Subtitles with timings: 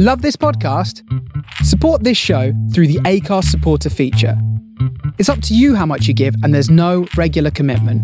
[0.00, 1.02] Love this podcast?
[1.64, 4.40] Support this show through the Acast supporter feature.
[5.18, 8.00] It's up to you how much you give, and there's no regular commitment.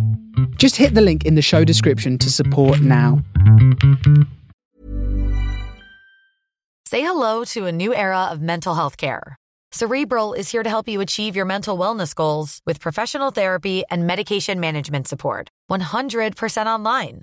[0.58, 3.22] Just hit the link in the show description to support now.
[6.84, 9.36] Say hello to a new era of mental health care.
[9.70, 14.04] Cerebral is here to help you achieve your mental wellness goals with professional therapy and
[14.04, 15.48] medication management support.
[15.70, 17.22] 100% online.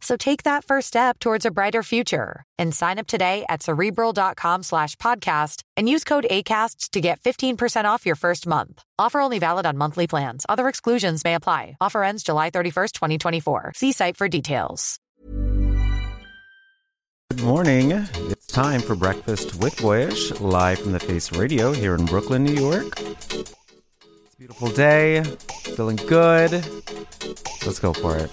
[0.00, 4.62] So take that first step towards a brighter future and sign up today at cerebral.com
[4.62, 8.82] slash podcast and use code ACasts to get 15% off your first month.
[8.98, 10.46] Offer only valid on monthly plans.
[10.48, 11.76] Other exclusions may apply.
[11.80, 13.72] Offer ends July 31st, 2024.
[13.76, 14.98] See site for details.
[17.30, 17.92] Good morning.
[17.92, 22.54] It's time for Breakfast with Boyyyish, live from the Face Radio here in Brooklyn, New
[22.54, 22.98] York
[24.40, 25.22] beautiful day.
[25.76, 26.50] Feeling good.
[27.66, 28.30] Let's go for it.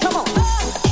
[0.00, 0.89] Come on.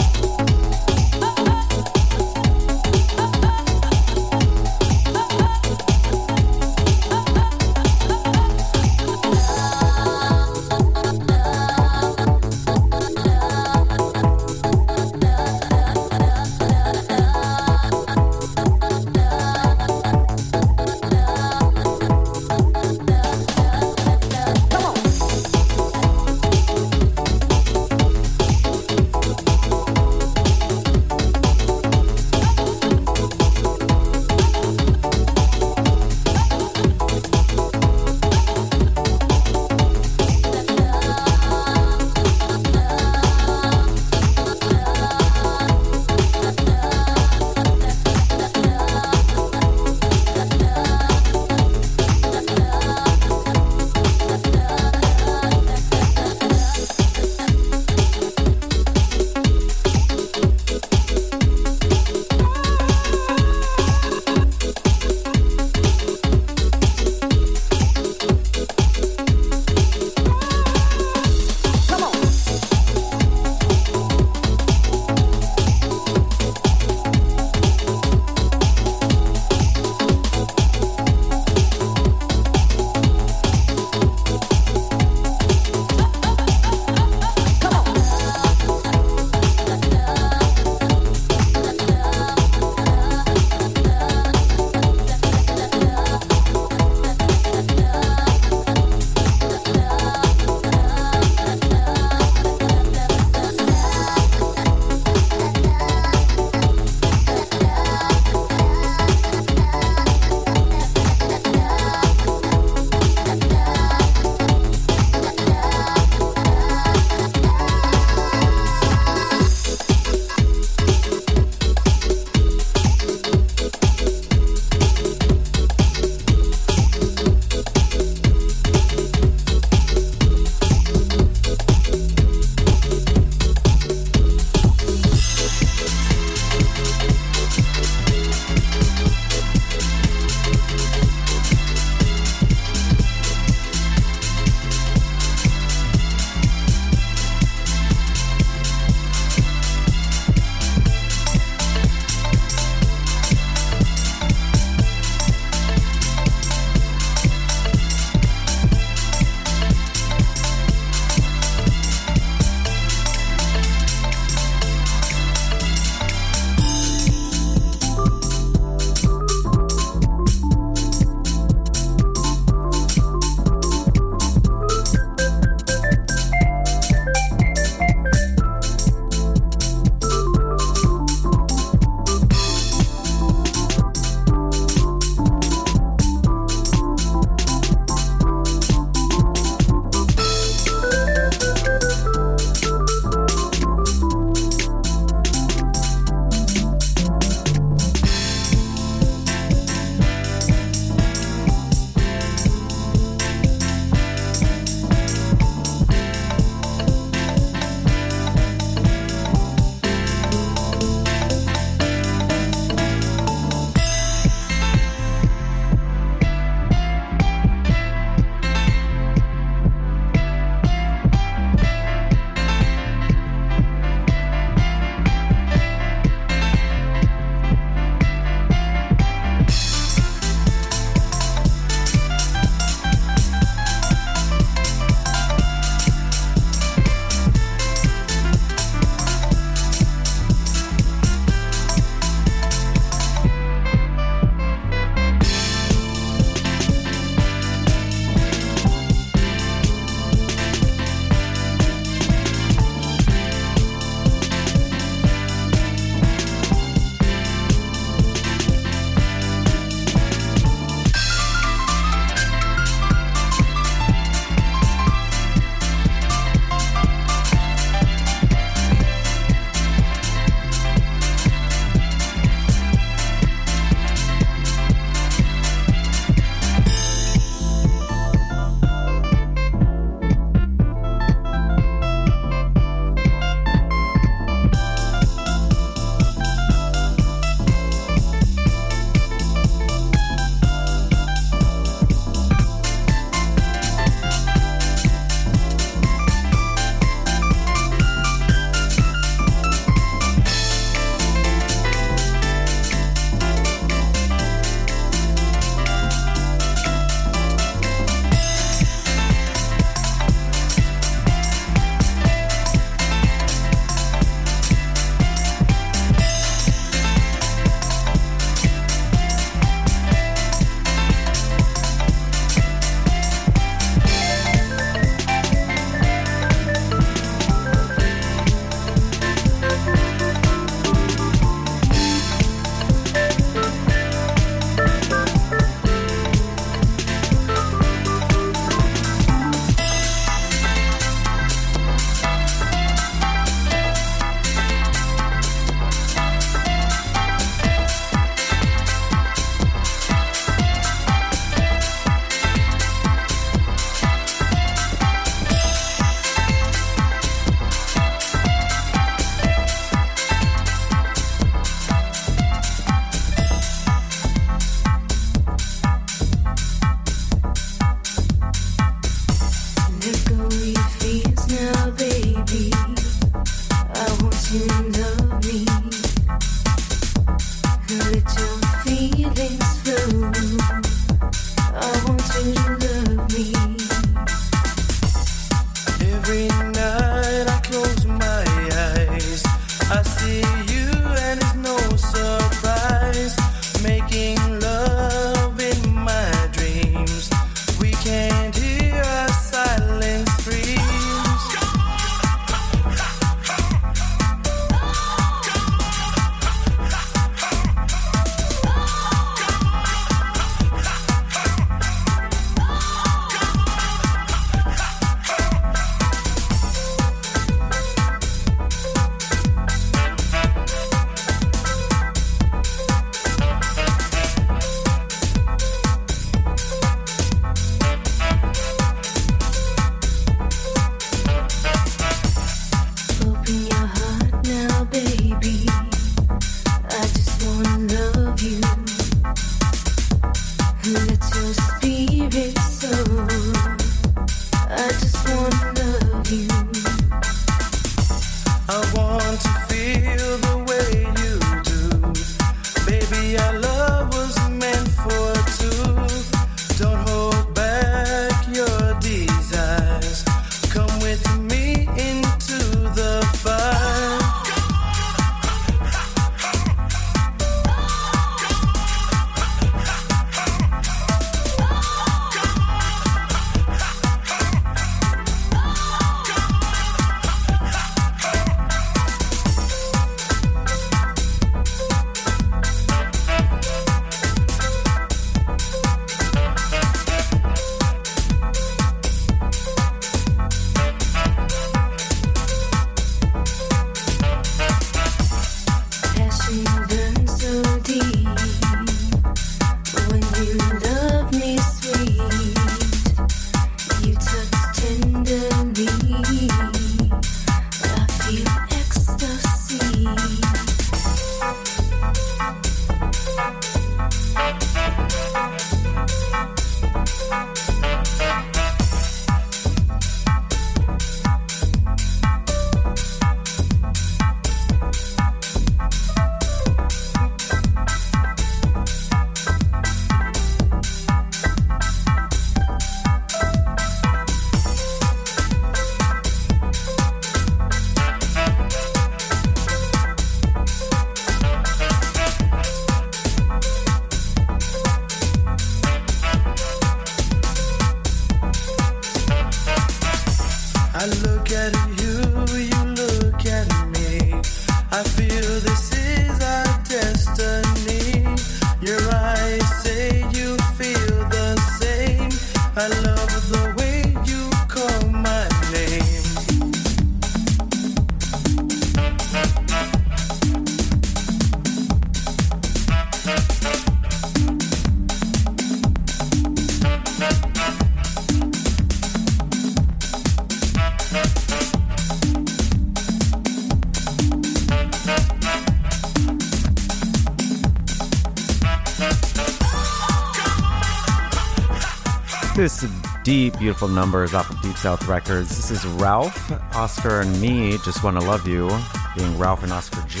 [592.40, 592.66] This
[593.04, 595.28] deep, beautiful numbers off of Deep South Records.
[595.28, 597.58] This is Ralph, Oscar, and me.
[597.66, 598.48] Just want to love you,
[598.96, 600.00] being Ralph and Oscar G.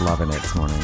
[0.00, 0.80] Loving it this morning.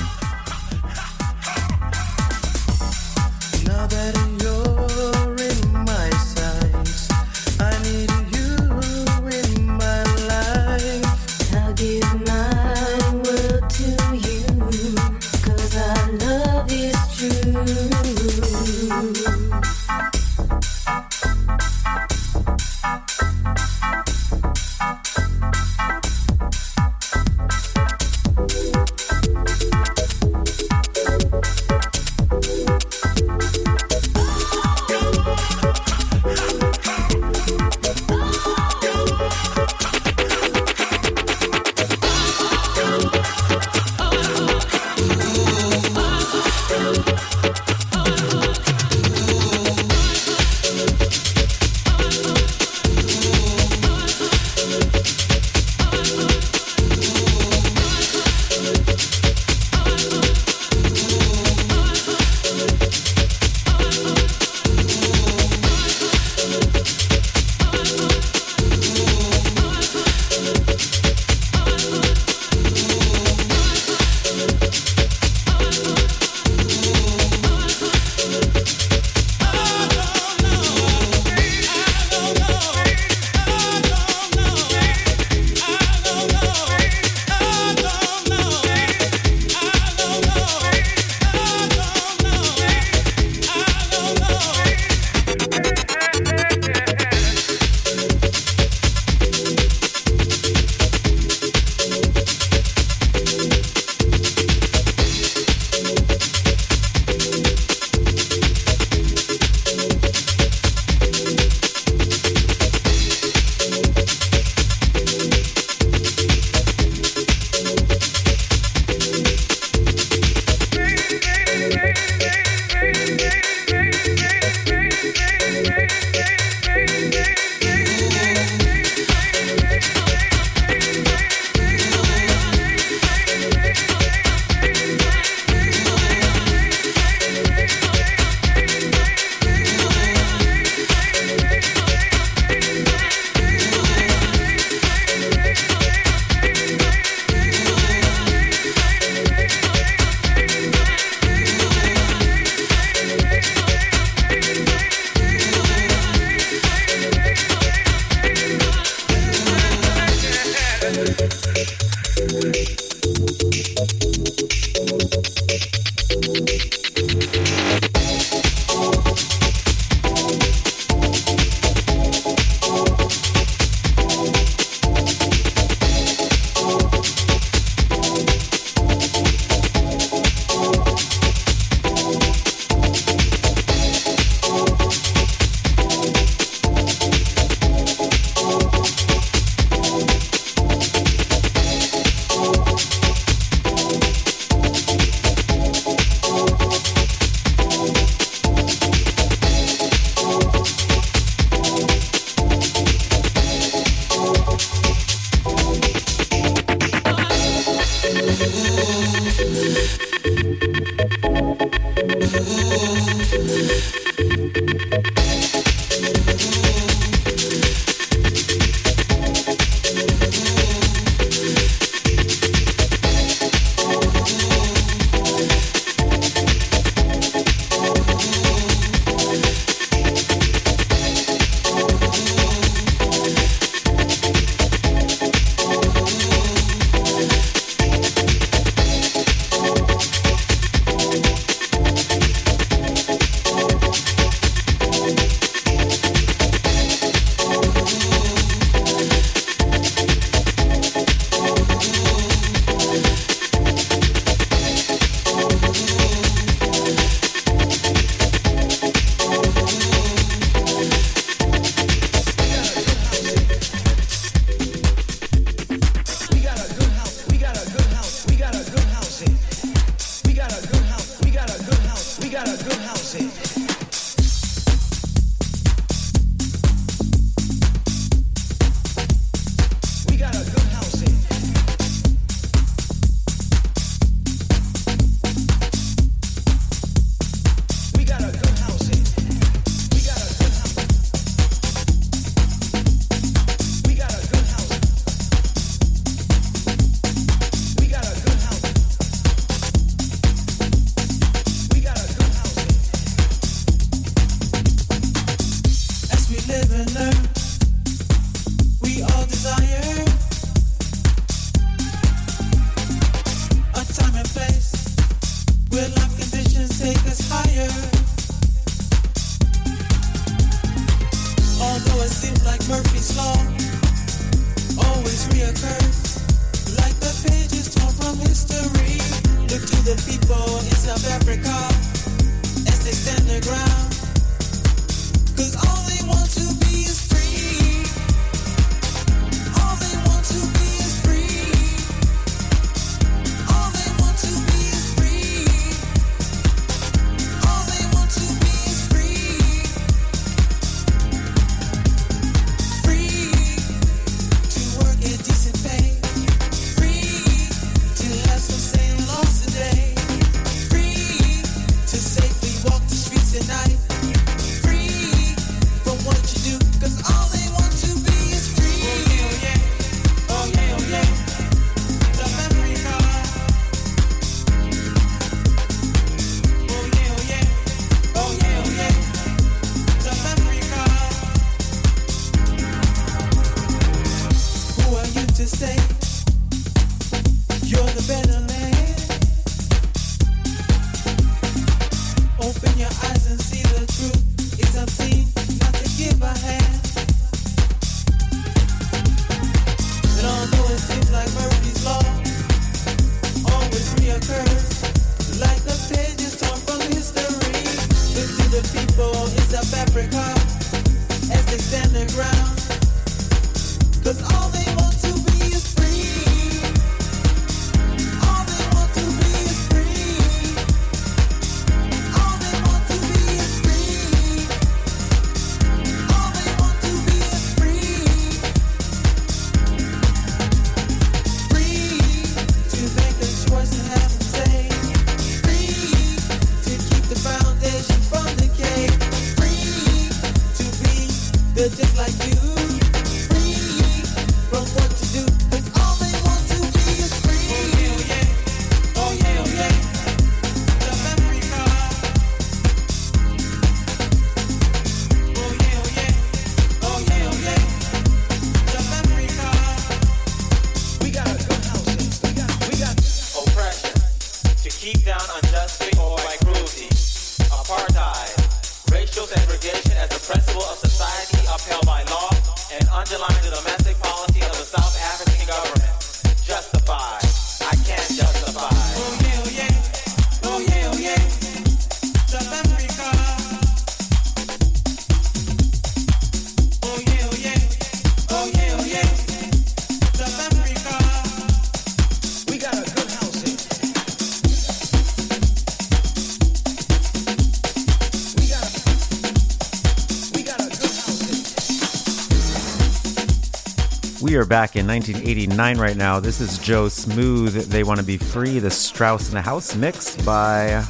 [504.45, 506.21] We are back in 1989 right now.
[506.21, 507.55] This is Joe Smooth.
[507.71, 510.85] They Want to Be Free, the Strauss in the House mix by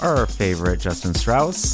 [0.00, 1.73] our favorite Justin Strauss.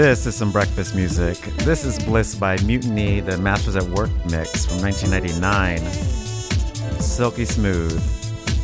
[0.00, 1.36] This is some breakfast music.
[1.58, 5.78] This is Bliss by Mutiny, the Masters at Work mix from 1999.
[6.98, 8.00] Silky smooth,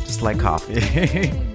[0.03, 1.31] just like coffee.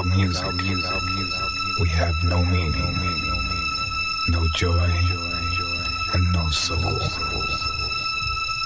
[0.00, 0.54] Without music,
[1.78, 2.96] we have no meaning,
[4.30, 4.90] no joy,
[6.14, 6.98] and no soul.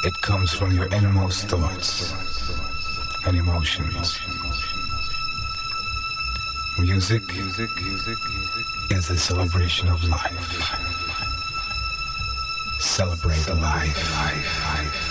[0.04, 2.14] It comes from your innermost thoughts
[3.26, 4.20] and emotions.
[6.78, 7.24] Music
[8.90, 10.70] is the celebration of life.
[12.78, 13.58] Celebrate life.
[13.58, 15.03] life, life,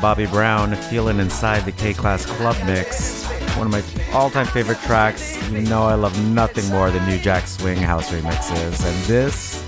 [0.00, 3.24] Bobby Brown, Feeling Inside the K-Klass Club Mix.
[3.56, 5.36] One of my all time favorite tracks.
[5.50, 9.64] You know, I love nothing more than New Jack Swing House remixes, and this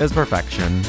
[0.00, 0.82] is perfection.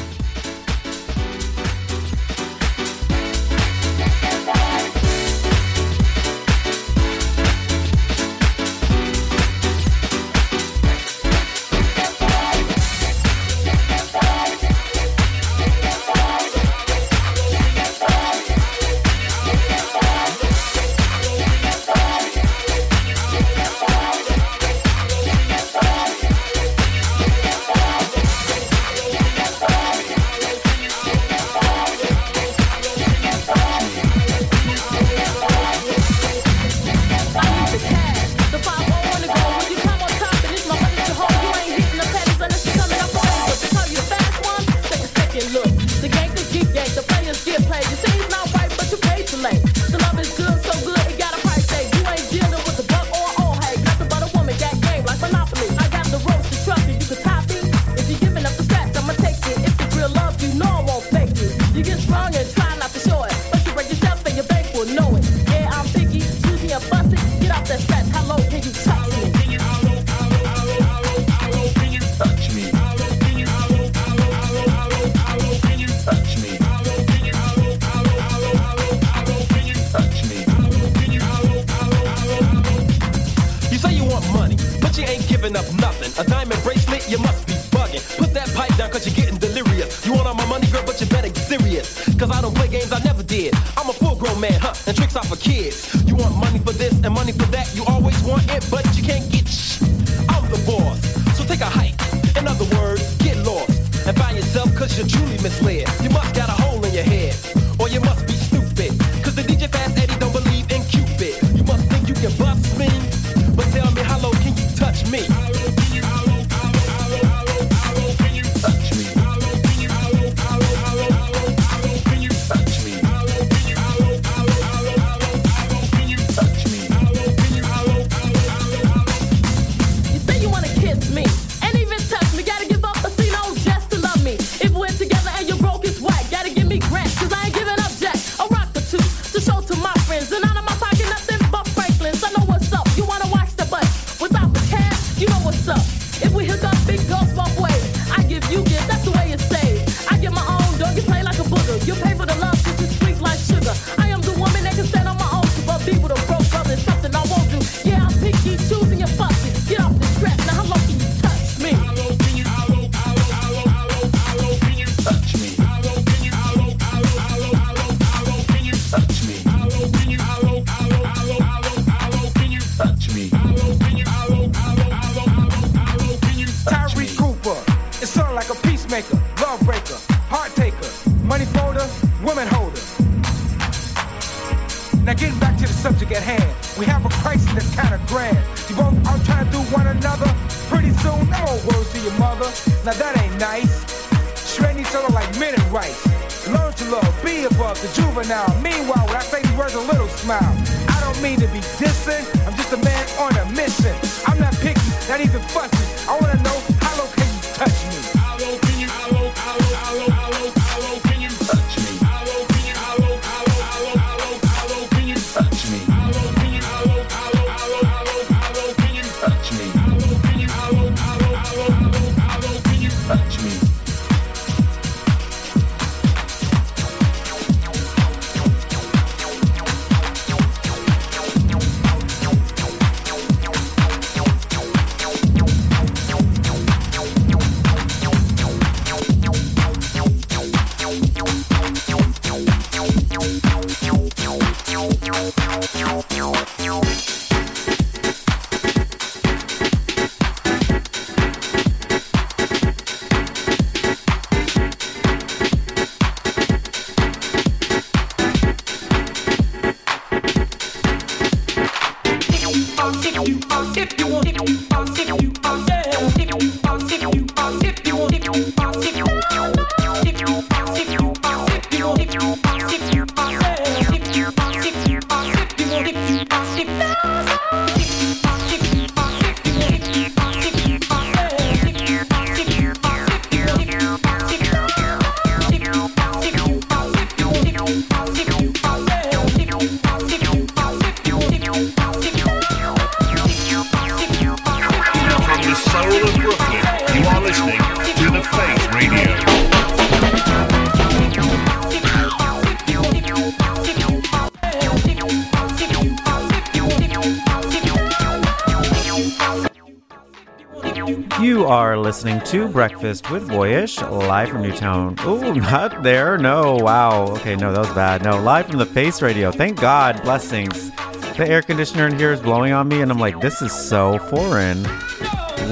[312.24, 314.96] to Breakfast with Boyyyish, live from Newtown.
[315.00, 316.16] Oh, not there.
[316.16, 317.08] No, wow.
[317.12, 318.02] Okay, no, that was bad.
[318.02, 319.30] No, live from the Face Radio.
[319.30, 320.70] Thank God, blessings.
[321.16, 323.98] The air conditioner in here is blowing on me, and I'm like, this is so
[323.98, 324.62] foreign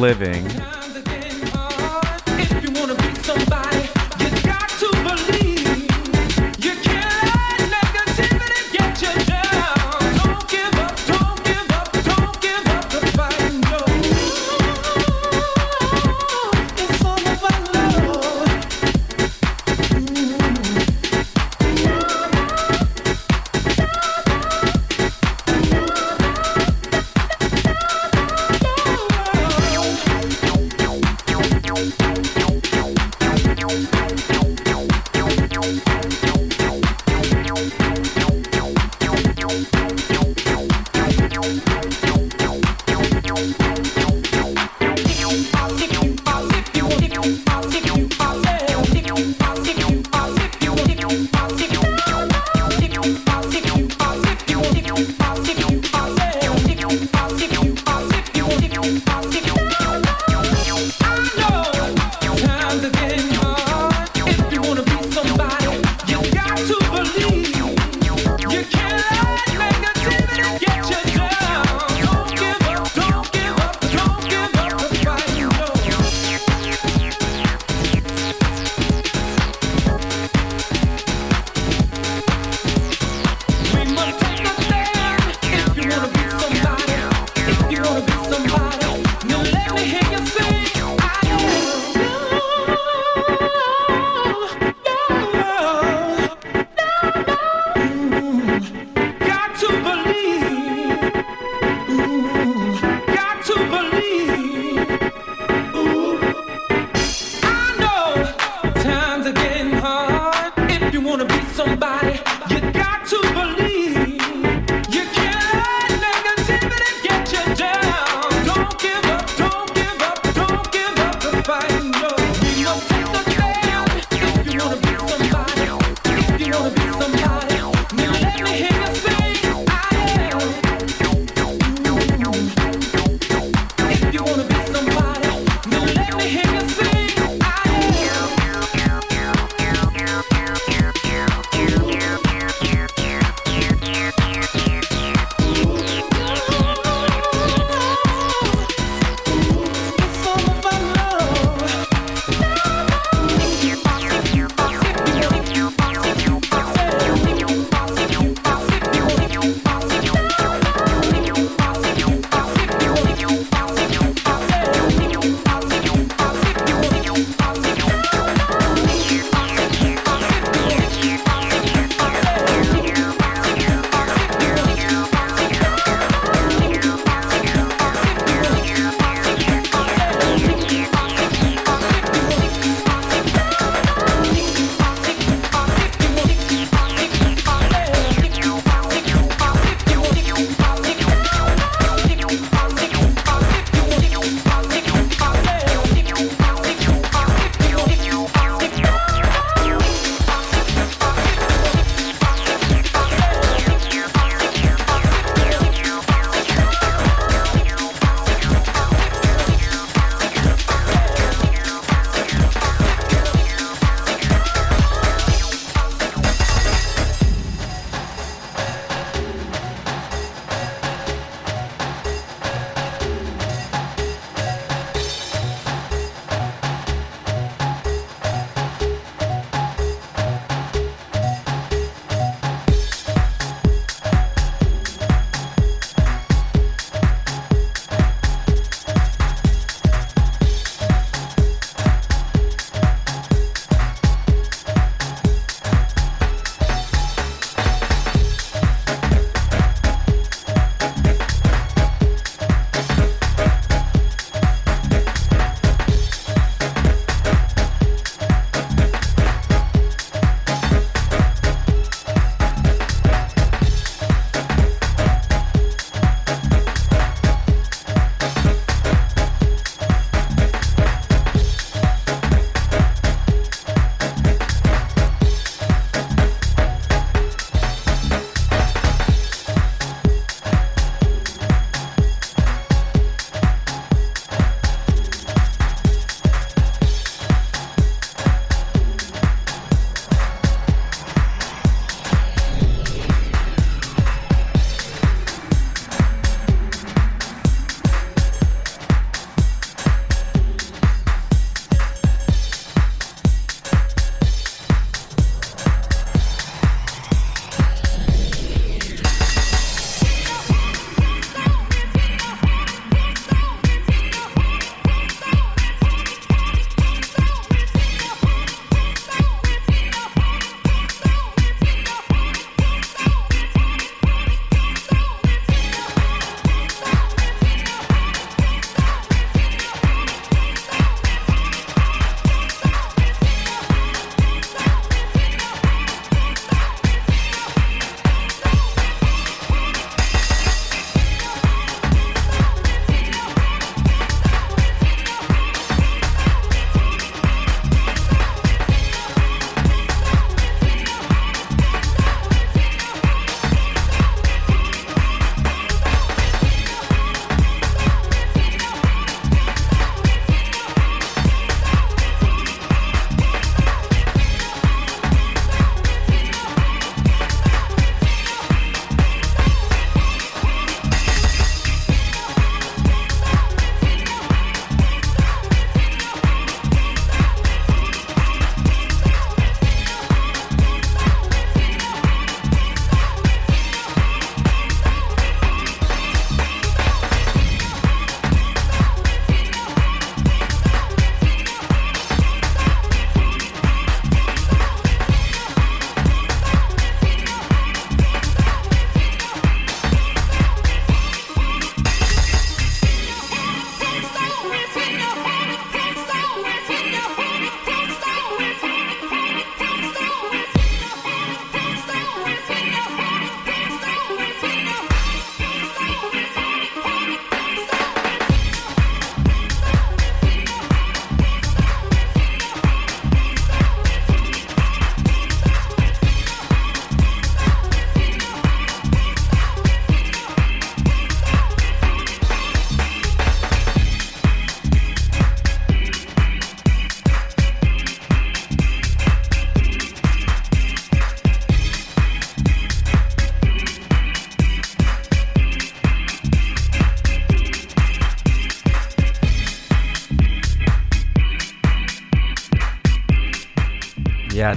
[0.01, 0.49] living.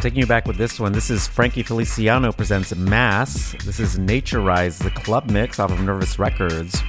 [0.05, 0.91] taking you back with this one.
[0.91, 3.55] This is Frankie Feliciano presents Mass.
[3.65, 6.84] This is Nature Rise, the club mix off of Nervous Records.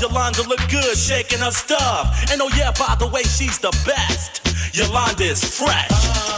[0.00, 2.30] Yolanda look good shaking her stuff.
[2.30, 4.42] And oh yeah, by the way, she's the best.
[4.76, 6.37] Yolanda's fresh.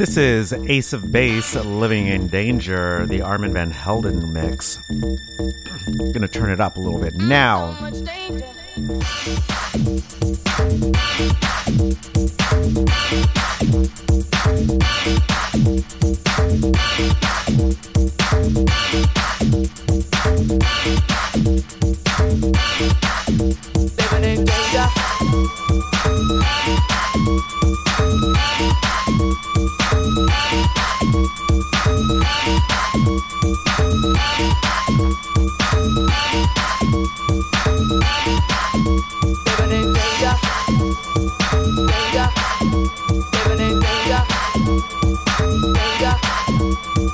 [0.00, 4.80] This is Ace of Base, Living in Danger, the Armand Van Helden mix.
[4.88, 7.74] I'm gonna turn it up a little bit now.
[13.60, 13.99] So
[46.00, 47.09] Yeah.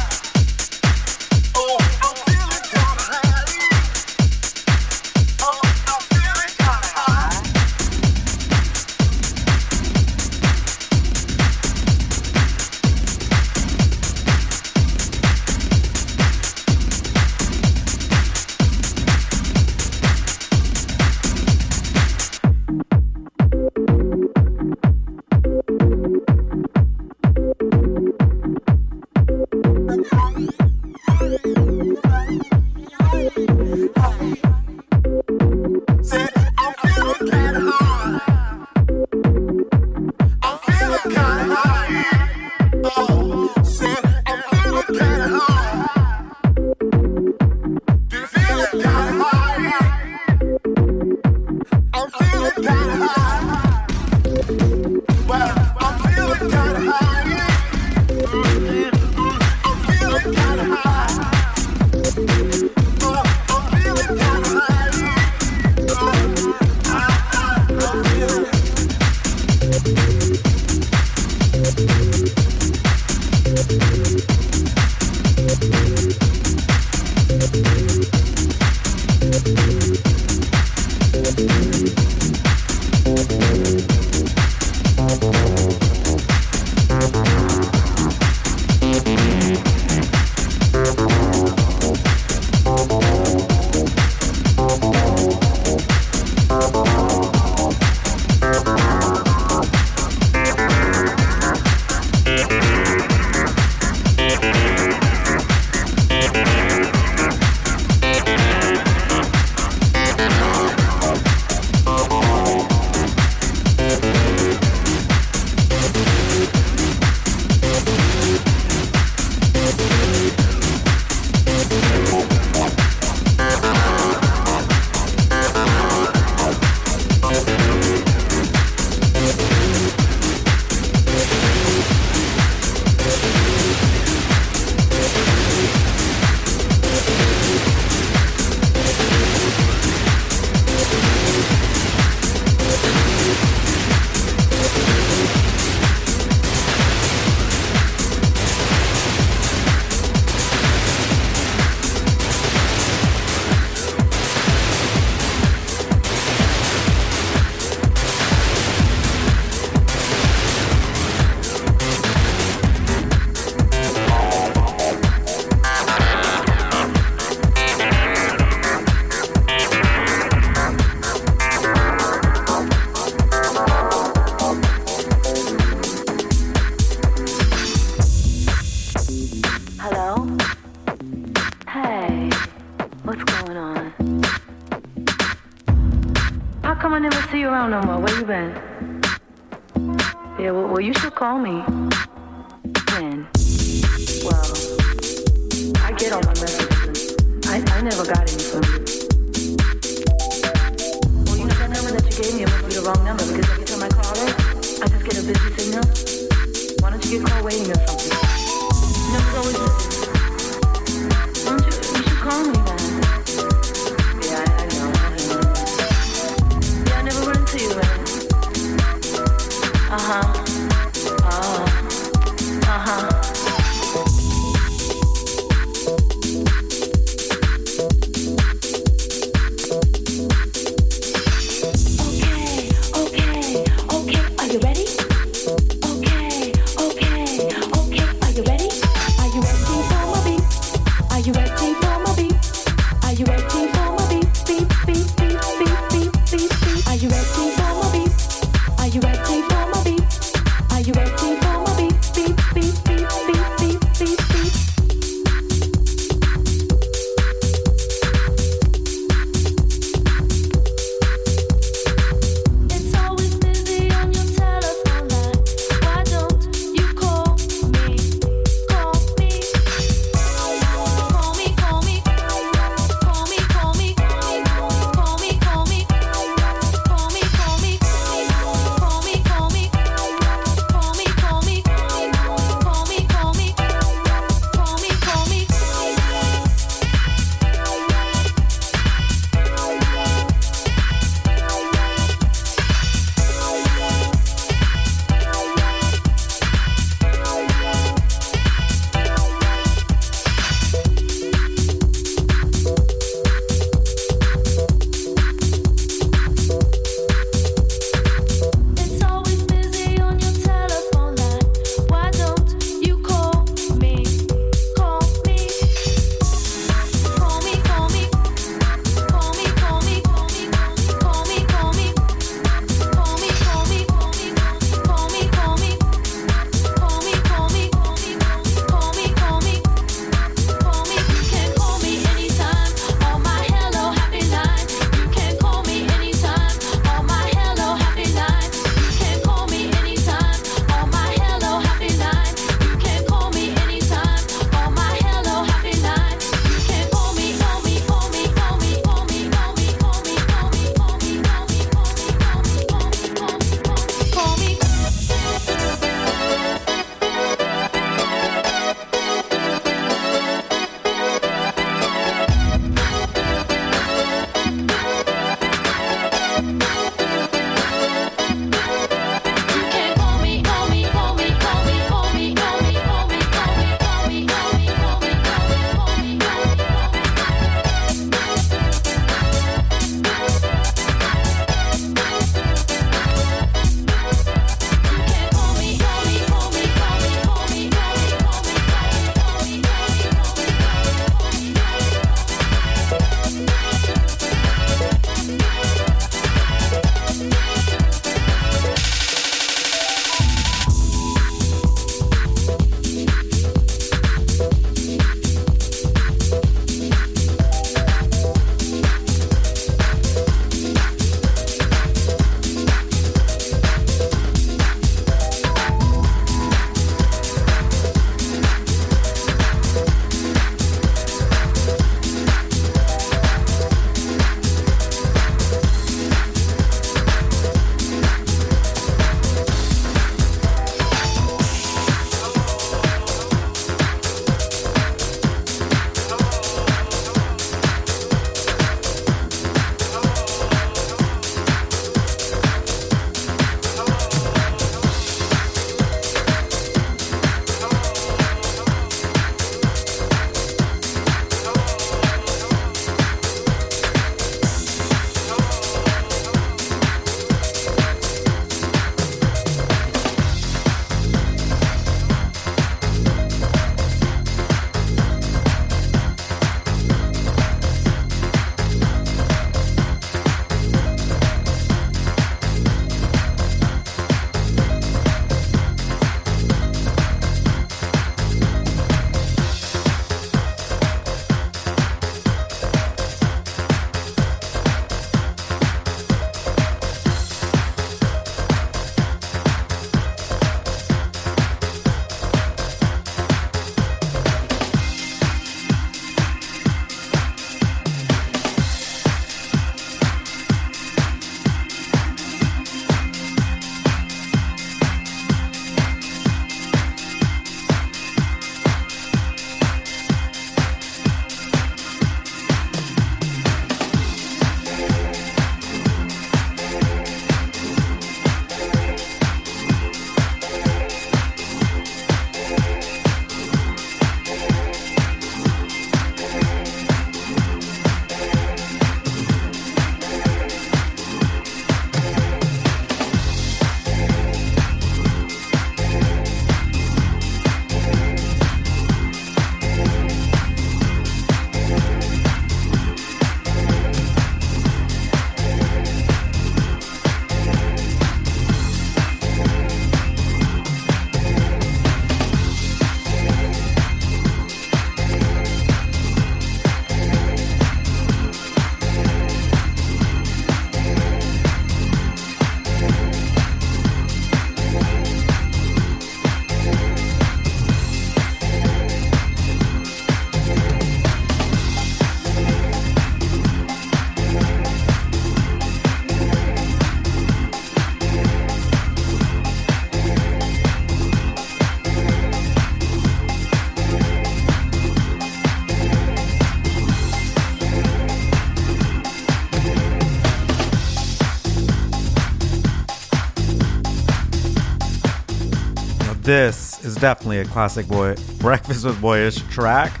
[596.24, 600.00] This is definitely a classic boy breakfast with Boyyyish track.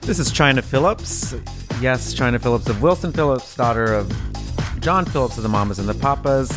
[0.00, 1.32] This is Chynna Phillips.
[1.80, 4.12] Yes, Chynna Phillips of Wilson Phillips, daughter of
[4.80, 6.50] John Phillips of the Mamas and the Papas.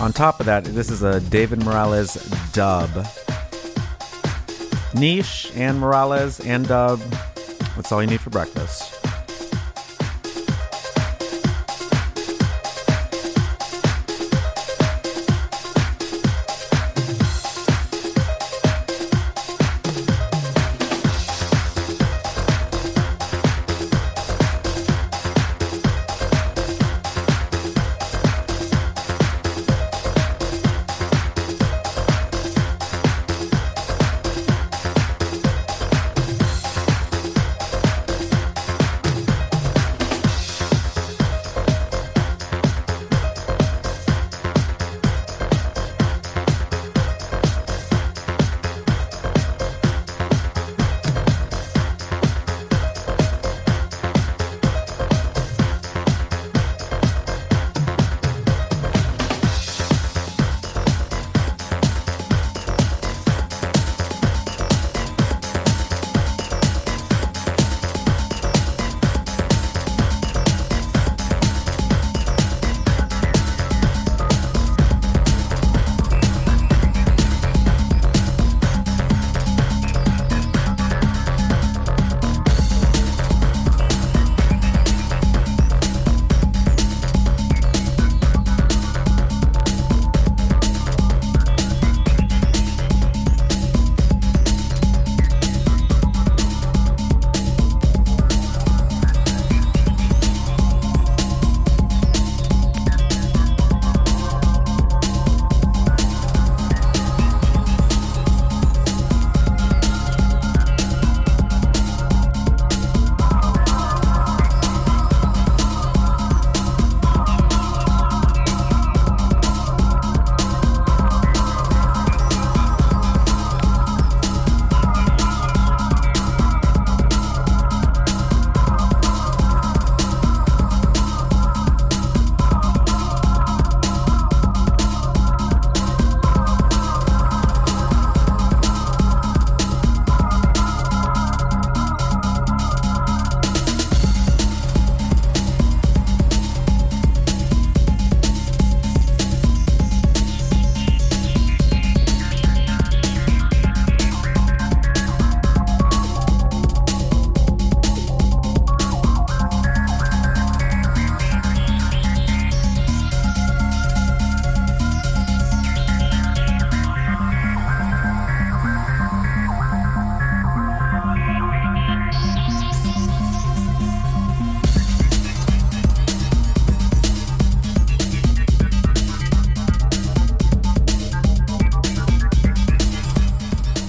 [0.00, 2.14] On top of that, this is a David Morales
[2.54, 2.88] dub.
[4.94, 7.00] Niche and Morales and dub.
[7.76, 8.95] That's all you need for breakfast.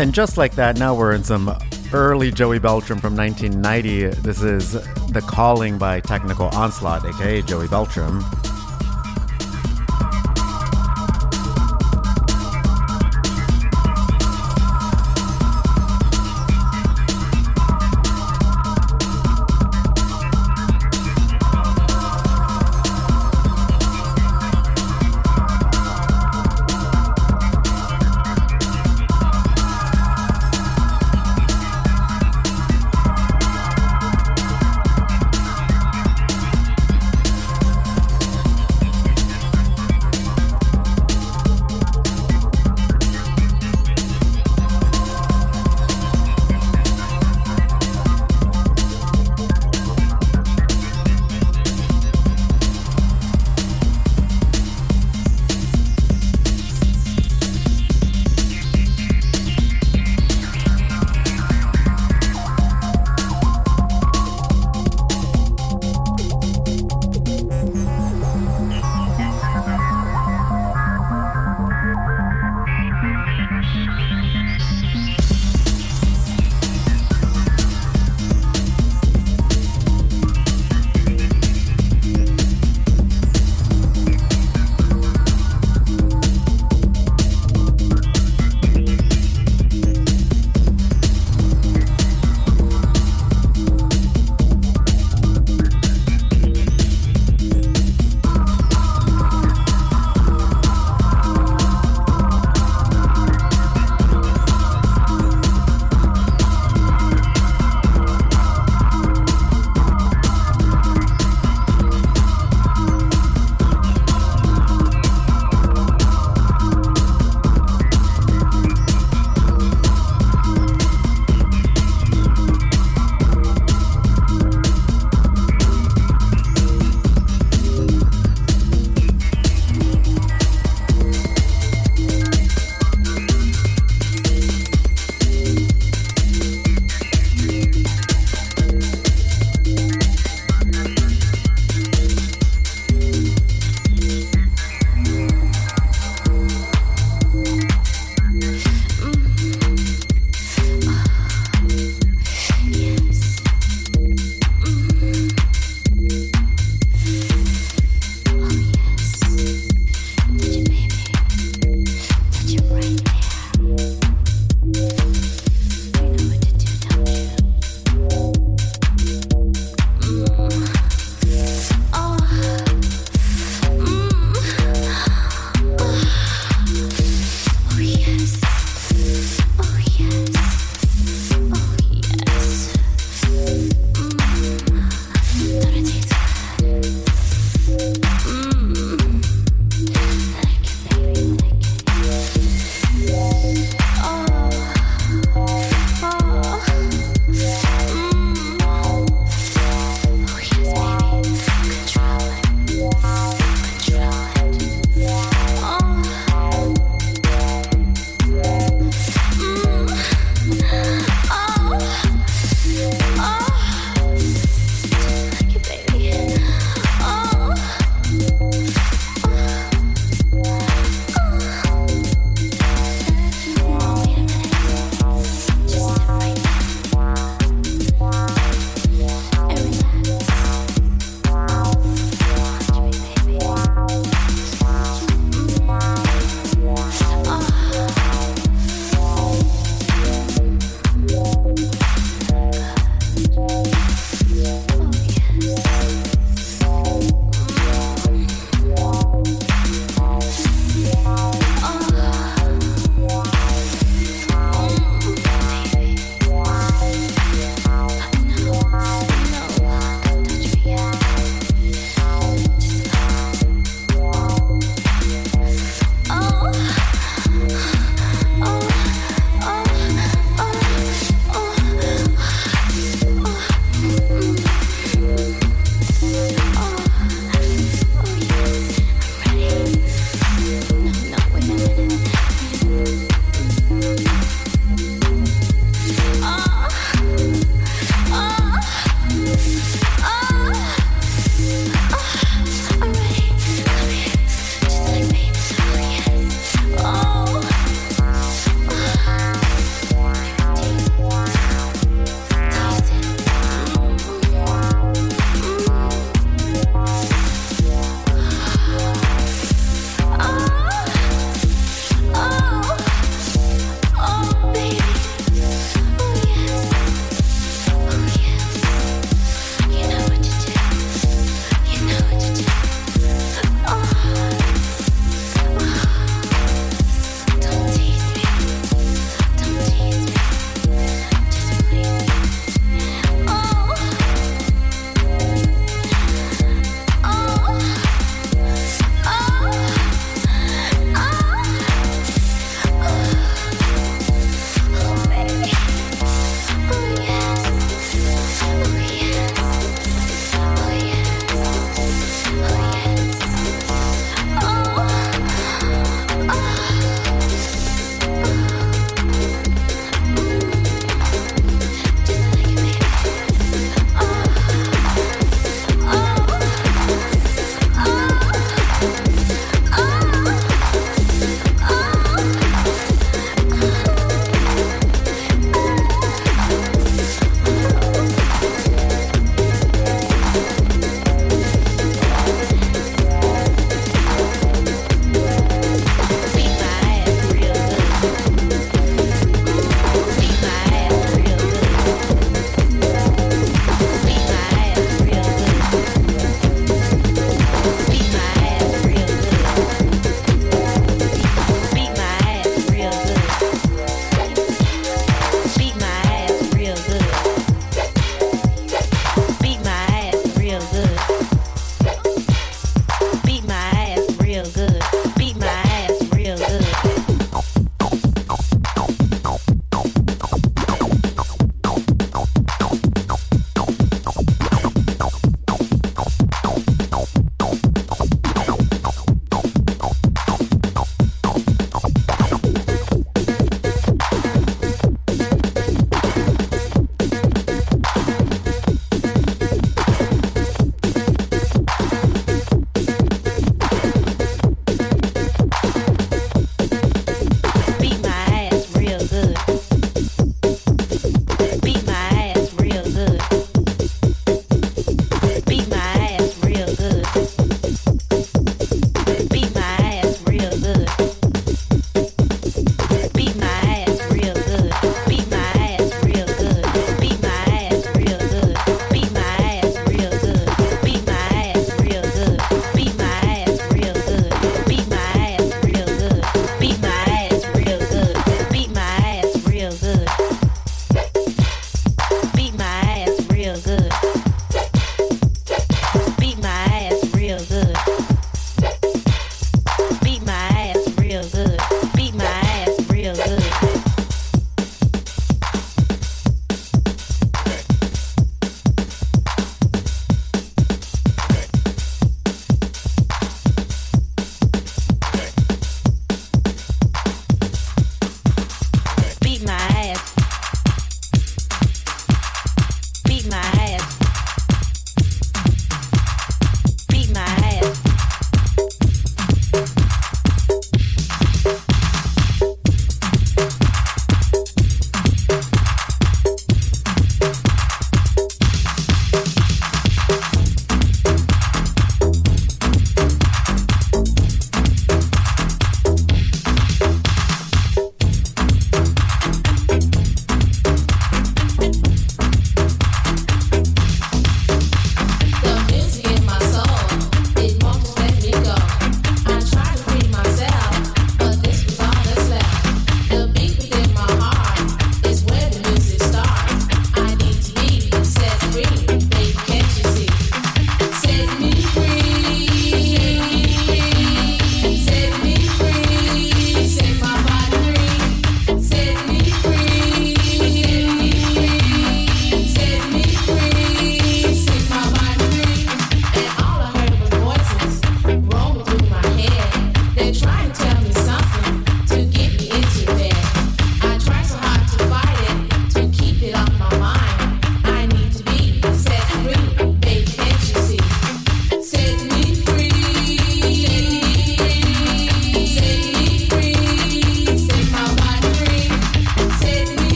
[0.00, 1.54] And just like that, now we're in some
[1.92, 4.06] early Joey Beltram from 1990.
[4.22, 8.39] This is The Calling by Technical Onslaught, aka Joey Beltram.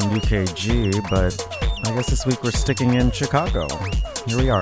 [0.00, 3.66] Some UKG, but I guess this week we're sticking in Chicago.
[4.26, 4.60] Here we are.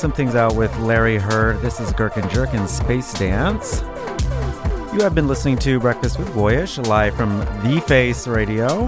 [0.00, 1.60] Some things out with Larry Heard.
[1.60, 3.82] This is Gherkin Jerkin Space Dance.
[4.94, 8.86] You have been listening to Breakfast with Boyyyish live from The Face Radio.